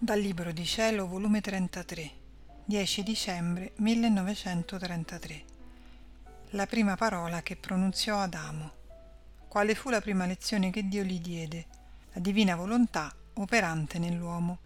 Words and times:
Dal 0.00 0.20
Libro 0.20 0.52
di 0.52 0.64
Cielo, 0.64 1.08
volume 1.08 1.40
33, 1.40 2.10
10 2.64 3.02
dicembre 3.02 3.72
1933. 3.78 5.42
La 6.50 6.66
prima 6.68 6.94
parola 6.94 7.42
che 7.42 7.56
pronunziò 7.56 8.20
Adamo. 8.20 8.70
Quale 9.48 9.74
fu 9.74 9.90
la 9.90 10.00
prima 10.00 10.24
lezione 10.24 10.70
che 10.70 10.86
Dio 10.86 11.02
gli 11.02 11.18
diede? 11.18 11.66
La 12.12 12.20
divina 12.20 12.54
volontà 12.54 13.12
operante 13.34 13.98
nell'uomo. 13.98 14.58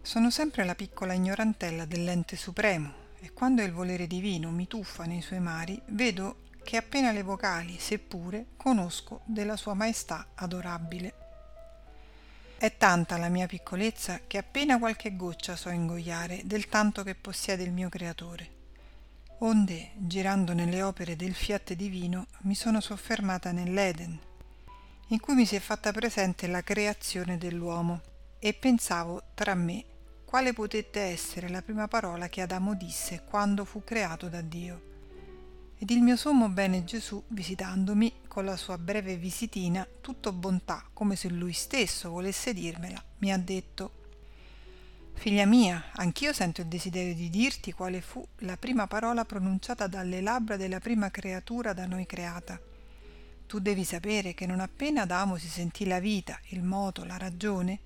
Sono 0.00 0.30
sempre 0.30 0.64
la 0.64 0.76
piccola 0.76 1.12
ignorantella 1.12 1.84
dell'ente 1.84 2.36
supremo 2.36 2.92
e 3.18 3.32
quando 3.32 3.62
il 3.62 3.72
volere 3.72 4.06
divino 4.06 4.52
mi 4.52 4.68
tuffa 4.68 5.06
nei 5.06 5.22
suoi 5.22 5.40
mari, 5.40 5.82
vedo 5.86 6.42
che 6.62 6.76
appena 6.76 7.10
le 7.10 7.24
vocali, 7.24 7.78
seppure, 7.80 8.46
conosco 8.56 9.22
della 9.24 9.56
sua 9.56 9.74
maestà 9.74 10.28
adorabile. 10.36 11.25
È 12.58 12.74
tanta 12.78 13.18
la 13.18 13.28
mia 13.28 13.46
piccolezza 13.46 14.20
che 14.26 14.38
appena 14.38 14.78
qualche 14.78 15.14
goccia 15.14 15.56
so 15.56 15.68
ingoiare 15.68 16.40
del 16.44 16.70
tanto 16.70 17.02
che 17.02 17.14
possiede 17.14 17.62
il 17.62 17.70
mio 17.70 17.90
creatore. 17.90 18.50
Onde, 19.40 19.90
girando 19.96 20.54
nelle 20.54 20.82
opere 20.82 21.16
del 21.16 21.34
fiat 21.34 21.74
divino, 21.74 22.28
mi 22.44 22.54
sono 22.54 22.80
soffermata 22.80 23.52
nell'Eden, 23.52 24.18
in 25.08 25.20
cui 25.20 25.34
mi 25.34 25.44
si 25.44 25.54
è 25.54 25.60
fatta 25.60 25.92
presente 25.92 26.46
la 26.46 26.62
creazione 26.62 27.36
dell'uomo, 27.36 28.00
e 28.38 28.54
pensavo 28.54 29.22
tra 29.34 29.54
me 29.54 29.84
quale 30.24 30.54
potette 30.54 31.00
essere 31.00 31.50
la 31.50 31.60
prima 31.60 31.88
parola 31.88 32.28
che 32.28 32.40
Adamo 32.40 32.74
disse 32.74 33.22
quando 33.28 33.66
fu 33.66 33.84
creato 33.84 34.28
da 34.30 34.40
Dio 34.40 34.95
ed 35.78 35.90
il 35.90 36.00
mio 36.00 36.16
sommo 36.16 36.48
bene 36.48 36.84
Gesù, 36.84 37.22
visitandomi 37.28 38.20
con 38.28 38.44
la 38.44 38.56
sua 38.56 38.78
breve 38.78 39.16
visitina, 39.16 39.86
tutto 40.00 40.32
bontà, 40.32 40.84
come 40.92 41.16
se 41.16 41.28
lui 41.28 41.52
stesso 41.52 42.10
volesse 42.10 42.54
dirmela, 42.54 43.02
mi 43.18 43.32
ha 43.32 43.38
detto 43.38 44.04
Figlia 45.16 45.46
mia, 45.46 45.92
anch'io 45.94 46.32
sento 46.32 46.60
il 46.60 46.66
desiderio 46.66 47.14
di 47.14 47.30
dirti 47.30 47.72
quale 47.72 48.00
fu 48.00 48.24
la 48.40 48.56
prima 48.56 48.86
parola 48.86 49.24
pronunciata 49.24 49.86
dalle 49.86 50.20
labbra 50.20 50.56
della 50.56 50.78
prima 50.78 51.10
creatura 51.10 51.72
da 51.72 51.86
noi 51.86 52.06
creata. 52.06 52.60
Tu 53.46 53.58
devi 53.58 53.82
sapere 53.82 54.34
che 54.34 54.46
non 54.46 54.60
appena 54.60 55.02
Adamo 55.02 55.36
si 55.36 55.48
sentì 55.48 55.86
la 55.86 56.00
vita, 56.00 56.38
il 56.48 56.62
moto, 56.62 57.04
la 57.04 57.16
ragione, 57.16 57.80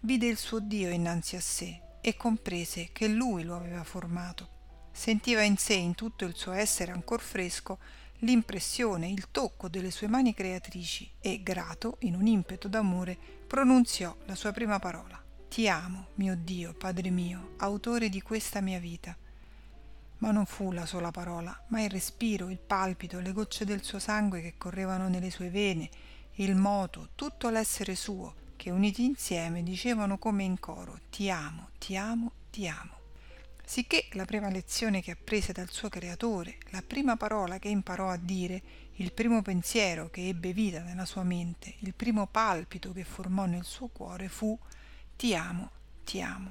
vide 0.00 0.26
il 0.26 0.36
suo 0.36 0.60
Dio 0.60 0.88
innanzi 0.88 1.36
a 1.36 1.40
sé 1.40 1.80
e 2.00 2.16
comprese 2.16 2.90
che 2.92 3.08
lui 3.08 3.42
lo 3.42 3.56
aveva 3.56 3.84
formato 3.84 4.58
sentiva 4.92 5.42
in 5.42 5.56
sé 5.56 5.74
in 5.74 5.94
tutto 5.94 6.24
il 6.24 6.34
suo 6.34 6.52
essere 6.52 6.92
ancor 6.92 7.20
fresco 7.20 7.78
l'impressione 8.20 9.08
il 9.08 9.30
tocco 9.30 9.68
delle 9.68 9.90
sue 9.90 10.08
mani 10.08 10.34
creatrici 10.34 11.10
e 11.20 11.42
grato 11.42 11.96
in 12.00 12.14
un 12.14 12.26
impeto 12.26 12.68
d'amore 12.68 13.16
pronunziò 13.46 14.14
la 14.26 14.34
sua 14.34 14.52
prima 14.52 14.78
parola. 14.78 15.22
Ti 15.48 15.68
amo 15.68 16.08
mio 16.14 16.36
dio 16.36 16.74
padre 16.74 17.10
mio 17.10 17.54
autore 17.58 18.08
di 18.08 18.20
questa 18.20 18.60
mia 18.60 18.78
vita. 18.78 19.16
Ma 20.18 20.30
non 20.32 20.44
fu 20.44 20.70
la 20.70 20.84
sola 20.84 21.10
parola 21.10 21.64
ma 21.68 21.80
il 21.80 21.90
respiro 21.90 22.50
il 22.50 22.58
palpito 22.58 23.20
le 23.20 23.32
gocce 23.32 23.64
del 23.64 23.82
suo 23.82 23.98
sangue 23.98 24.42
che 24.42 24.54
correvano 24.58 25.08
nelle 25.08 25.30
sue 25.30 25.48
vene 25.48 25.88
il 26.34 26.54
moto 26.54 27.08
tutto 27.14 27.48
l'essere 27.48 27.94
suo 27.94 28.34
che 28.56 28.70
uniti 28.70 29.02
insieme 29.02 29.62
dicevano 29.62 30.18
come 30.18 30.44
in 30.44 30.60
coro 30.60 31.00
ti 31.08 31.30
amo 31.30 31.70
ti 31.78 31.96
amo 31.96 32.32
ti 32.50 32.68
amo 32.68 32.99
sicché 33.70 34.08
la 34.14 34.24
prima 34.24 34.50
lezione 34.50 35.00
che 35.00 35.12
apprese 35.12 35.52
dal 35.52 35.70
suo 35.70 35.88
creatore, 35.88 36.58
la 36.70 36.82
prima 36.84 37.16
parola 37.16 37.60
che 37.60 37.68
imparò 37.68 38.08
a 38.08 38.16
dire, 38.16 38.60
il 38.94 39.12
primo 39.12 39.42
pensiero 39.42 40.10
che 40.10 40.26
ebbe 40.26 40.52
vita 40.52 40.82
nella 40.82 41.04
sua 41.04 41.22
mente, 41.22 41.76
il 41.78 41.94
primo 41.94 42.26
palpito 42.26 42.90
che 42.90 43.04
formò 43.04 43.44
nel 43.44 43.62
suo 43.62 43.86
cuore 43.86 44.28
fu 44.28 44.58
ti 45.14 45.36
amo, 45.36 45.70
ti 46.02 46.20
amo. 46.20 46.50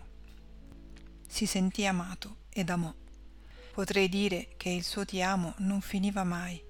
Si 1.28 1.46
sentì 1.46 1.86
amato 1.86 2.38
ed 2.52 2.70
amò. 2.70 2.94
Potrei 3.74 4.08
dire 4.08 4.54
che 4.56 4.70
il 4.70 4.86
suo 4.86 5.04
ti 5.04 5.22
amo 5.22 5.56
non 5.58 5.82
finiva 5.82 6.24
mai. 6.24 6.64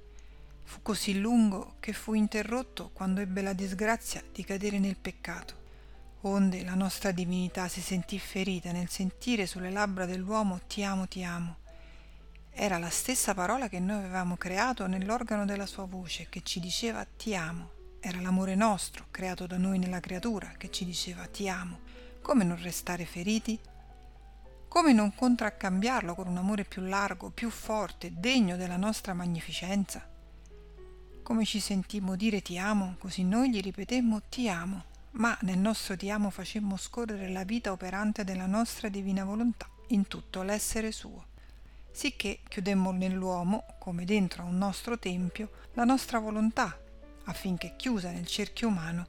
Fu 0.64 0.82
così 0.82 1.20
lungo 1.20 1.76
che 1.80 1.94
fu 1.94 2.16
interrotto 2.16 2.90
quando 2.92 3.22
ebbe 3.22 3.44
la 3.44 3.54
disgrazia 3.54 4.24
di 4.32 4.44
cadere 4.44 4.80
nel 4.80 4.98
peccato 4.98 5.60
onde 6.22 6.64
la 6.64 6.74
nostra 6.74 7.12
divinità 7.12 7.70
si 7.70 7.80
sentì 7.80 8.20
ferita 8.20 8.72
nel 8.72 8.90
sentire 8.90 9.46
sulle 9.46 9.70
labbra 9.70 10.06
dell'uomo 10.06 10.60
ti 10.68 10.84
amo, 10.84 11.08
ti 11.08 11.24
amo. 11.24 11.58
Era 12.52 12.78
la 12.78 12.90
stessa 12.90 13.34
parola 13.34 13.70
che 13.70 13.80
noi 13.80 14.00
avevamo 14.00 14.36
creato 14.36 14.86
nell'organo 14.88 15.46
della 15.46 15.66
sua 15.66 15.86
voce, 15.86 16.28
che 16.30 16.42
ci 16.44 16.60
diceva 16.60 17.06
ti 17.06 17.36
amo. 17.36 17.72
Era 18.02 18.20
l'amore 18.20 18.56
nostro, 18.56 19.06
creato 19.12 19.48
da 19.48 19.58
noi 19.58 19.80
nella 19.80 20.02
creatura, 20.02 20.54
che 20.58 20.70
ci 20.70 20.84
diceva 20.84 21.26
ti 21.26 21.48
amo. 21.48 21.80
Come 22.22 22.44
non 22.44 22.62
restare 22.62 23.06
feriti? 23.06 23.58
Come 24.68 24.92
non 24.92 25.16
contraccambiarlo 25.16 26.16
con 26.16 26.28
un 26.28 26.38
amore 26.38 26.66
più 26.66 26.82
largo, 26.82 27.30
più 27.30 27.50
forte, 27.50 28.12
degno 28.14 28.58
della 28.58 28.78
nostra 28.78 29.14
magnificenza? 29.14 30.06
Come 31.24 31.46
ci 31.46 31.60
sentimmo 31.62 32.16
dire 32.16 32.42
ti 32.42 32.58
amo, 32.58 32.96
così 33.00 33.24
noi 33.24 33.52
gli 33.52 33.62
ripetemmo 33.62 34.22
ti 34.30 34.50
amo 34.50 34.89
ma 35.12 35.38
nel 35.42 35.58
nostro 35.58 35.98
ti 35.98 36.10
amo 36.10 36.30
facemmo 36.30 36.78
scorrere 36.78 37.30
la 37.30 37.44
vita 37.44 37.72
operante 37.72 38.24
della 38.24 38.46
nostra 38.46 38.90
divina 38.90 39.24
volontà 39.24 39.68
in 39.88 40.08
tutto 40.08 40.44
l'essere 40.44 40.92
suo, 40.92 41.26
sicché 41.92 42.40
chiudemmo 42.48 42.92
nell'uomo, 42.92 43.66
come 43.80 44.06
dentro 44.06 44.44
a 44.44 44.46
un 44.46 44.58
nostro 44.58 45.00
tempio, 45.00 45.50
la 45.74 45.84
nostra 45.84 46.20
volontà, 46.20 46.78
affinché 47.26 47.74
chiusa 47.76 48.12
nel 48.12 48.28
cerchio 48.28 48.68
umano, 48.68 49.08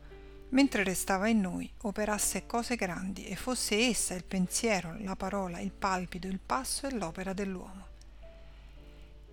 mentre 0.50 0.82
restava 0.82 1.28
in 1.28 1.40
noi, 1.40 1.70
operasse 1.82 2.46
cose 2.46 2.76
grandi 2.76 3.26
e 3.26 3.36
fosse 3.36 3.76
essa 3.76 4.14
il 4.14 4.24
pensiero, 4.24 4.96
la 5.00 5.16
parola, 5.16 5.60
il 5.60 5.72
palpito, 5.72 6.26
il 6.26 6.40
passo 6.40 6.86
e 6.86 6.92
l'opera 6.92 7.32
dell'uomo. 7.32 7.88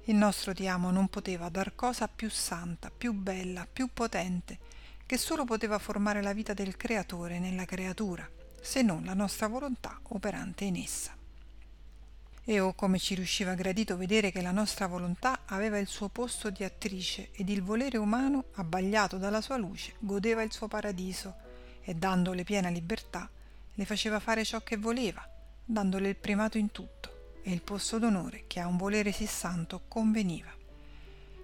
Il 0.06 0.16
nostro 0.16 0.54
ti 0.54 0.68
amo 0.68 0.92
non 0.92 1.08
poteva 1.08 1.50
dar 1.50 1.76
cosa 1.76 2.08
più 2.08 2.30
santa, 2.30 2.90
più 2.96 3.14
bella, 3.14 3.68
più 3.72 3.90
potente, 3.92 4.58
che 5.08 5.18
solo 5.18 5.46
poteva 5.46 5.80
formare 5.80 6.22
la 6.22 6.34
vita 6.34 6.54
del 6.54 6.76
creatore 6.76 7.40
nella 7.40 7.64
creatura, 7.64 8.30
se 8.62 8.82
non 8.82 9.06
la 9.06 9.14
nostra 9.14 9.48
volontà 9.48 9.98
operante 10.10 10.66
in 10.66 10.76
essa. 10.76 11.16
E 12.44 12.60
oh 12.60 12.74
come 12.74 13.00
ci 13.00 13.16
riusciva 13.16 13.54
gradito 13.56 13.96
vedere 13.96 14.32
che 14.32 14.42
la 14.42 14.52
nostra 14.52 14.86
volontà 14.86 15.44
aveva 15.46 15.78
il 15.78 15.88
suo 15.88 16.10
posto 16.10 16.50
di 16.50 16.66
attrice 16.66 17.30
ed 17.32 17.48
il 17.48 17.64
volere 17.64 17.98
umano, 17.98 18.46
abbagliato 18.56 19.18
dalla 19.18 19.40
sua 19.40 19.56
luce, 19.56 19.94
godeva 20.00 20.42
il 20.42 20.52
suo 20.52 20.68
paradiso 20.68 21.36
e 21.82 21.94
dandole 21.94 22.44
piena 22.44 22.68
libertà 22.68 23.30
le 23.74 23.86
faceva 23.86 24.20
fare 24.20 24.44
ciò 24.44 24.62
che 24.62 24.76
voleva, 24.76 25.26
dandole 25.64 26.10
il 26.10 26.16
primato 26.18 26.58
in 26.58 26.72
tutto 26.72 27.40
e 27.44 27.54
il 27.54 27.62
posto 27.62 27.98
d'onore 27.98 28.44
che 28.48 28.60
a 28.60 28.68
un 28.68 28.76
volere 28.76 29.14
sì 29.14 29.26
santo 29.26 29.84
conveniva. 29.88 30.54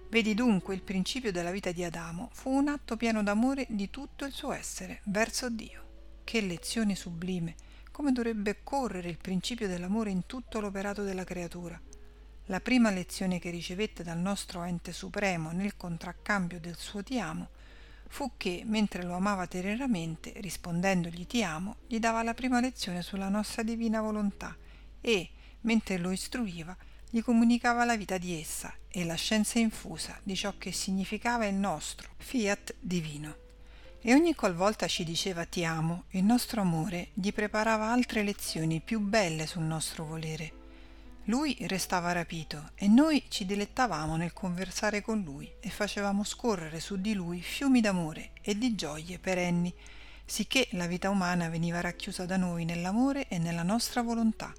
Vedi 0.08 0.34
dunque 0.34 0.74
il 0.74 0.82
principio 0.82 1.32
della 1.32 1.50
vita 1.50 1.72
di 1.72 1.82
Adamo 1.82 2.30
fu 2.32 2.50
un 2.50 2.68
atto 2.68 2.96
pieno 2.96 3.22
d'amore 3.22 3.66
di 3.68 3.90
tutto 3.90 4.24
il 4.24 4.32
suo 4.32 4.52
essere 4.52 5.00
verso 5.04 5.50
Dio. 5.50 5.82
Che 6.22 6.40
lezione 6.40 6.94
sublime! 6.94 7.54
Come 7.90 8.12
dovrebbe 8.12 8.60
correre 8.62 9.08
il 9.08 9.18
principio 9.18 9.68
dell'amore 9.68 10.10
in 10.10 10.26
tutto 10.26 10.60
l'operato 10.60 11.02
della 11.02 11.24
creatura. 11.24 11.80
La 12.46 12.60
prima 12.60 12.90
lezione 12.90 13.38
che 13.38 13.50
ricevette 13.50 14.02
dal 14.02 14.18
nostro 14.18 14.62
ente 14.62 14.92
supremo 14.92 15.52
nel 15.52 15.76
contraccambio 15.76 16.60
del 16.60 16.76
suo 16.76 17.02
ti 17.02 17.18
amo 17.18 17.48
fu 18.08 18.32
che, 18.36 18.62
mentre 18.64 19.02
lo 19.02 19.14
amava 19.14 19.46
teneramente, 19.46 20.32
rispondendogli 20.36 21.26
ti 21.26 21.42
amo, 21.42 21.76
gli 21.86 21.98
dava 21.98 22.22
la 22.22 22.34
prima 22.34 22.60
lezione 22.60 23.02
sulla 23.02 23.28
nostra 23.28 23.62
divina 23.62 24.00
volontà 24.00 24.56
e, 25.00 25.30
mentre 25.62 25.98
lo 25.98 26.10
istruiva, 26.10 26.76
gli 27.14 27.22
comunicava 27.22 27.84
la 27.84 27.96
vita 27.96 28.18
di 28.18 28.40
essa 28.40 28.74
e 28.88 29.04
la 29.04 29.14
scienza 29.14 29.60
infusa 29.60 30.18
di 30.24 30.34
ciò 30.34 30.54
che 30.58 30.72
significava 30.72 31.46
il 31.46 31.54
nostro 31.54 32.08
fiat 32.16 32.74
divino. 32.80 33.36
E 34.00 34.12
ogni 34.14 34.34
qualvolta 34.34 34.88
ci 34.88 35.04
diceva 35.04 35.44
ti 35.44 35.64
amo, 35.64 36.06
il 36.10 36.24
nostro 36.24 36.60
amore 36.60 37.10
gli 37.14 37.32
preparava 37.32 37.92
altre 37.92 38.24
lezioni 38.24 38.80
più 38.80 38.98
belle 38.98 39.46
sul 39.46 39.62
nostro 39.62 40.04
volere. 40.04 40.52
Lui 41.26 41.56
restava 41.68 42.10
rapito 42.10 42.72
e 42.74 42.88
noi 42.88 43.22
ci 43.28 43.46
dilettavamo 43.46 44.16
nel 44.16 44.32
conversare 44.32 45.00
con 45.00 45.22
lui 45.22 45.48
e 45.60 45.70
facevamo 45.70 46.24
scorrere 46.24 46.80
su 46.80 47.00
di 47.00 47.14
lui 47.14 47.40
fiumi 47.40 47.80
d'amore 47.80 48.32
e 48.42 48.58
di 48.58 48.74
gioie 48.74 49.20
perenni, 49.20 49.72
sicché 50.24 50.66
la 50.72 50.88
vita 50.88 51.10
umana 51.10 51.48
veniva 51.48 51.80
racchiusa 51.80 52.26
da 52.26 52.36
noi 52.36 52.64
nell'amore 52.64 53.28
e 53.28 53.38
nella 53.38 53.62
nostra 53.62 54.02
volontà 54.02 54.52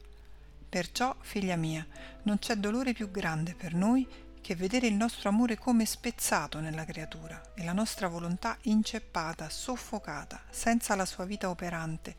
Perciò, 0.68 1.16
figlia 1.22 1.56
mia, 1.56 1.86
non 2.24 2.40
c'è 2.40 2.56
dolore 2.56 2.94
più 2.94 3.10
grande 3.12 3.56
per 3.56 3.74
noi 3.74 4.08
che 4.42 4.56
vedere 4.56 4.86
il 4.86 4.94
nostro 4.94 5.30
amore 5.30 5.58
come 5.58 5.86
spezzato 5.86 6.60
nella 6.60 6.86
creatura 6.86 7.54
e 7.56 7.64
la 7.64 7.74
nostra 7.74 8.08
volontà 8.08 8.58
inceppata, 8.64 9.50
soffocata, 9.50 10.44
senza 10.52 10.96
la 10.96 11.06
sua 11.06 11.26
vita 11.26 11.50
operante 11.50 12.16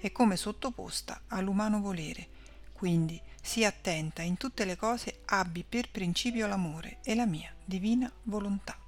e 0.00 0.10
come 0.12 0.36
sottoposta 0.36 1.22
all'umano 1.28 1.80
volere. 1.80 2.28
Quindi 2.72 3.20
sii 3.42 3.64
attenta 3.64 4.22
in 4.22 4.36
tutte 4.36 4.64
le 4.64 4.76
cose 4.76 5.20
abbi 5.26 5.64
per 5.68 5.90
principio 5.90 6.46
l'amore 6.46 6.98
e 7.02 7.14
la 7.14 7.26
mia 7.26 7.52
divina 7.64 8.10
volontà. 8.22 8.85